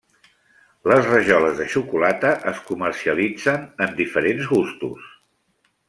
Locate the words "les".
0.91-1.03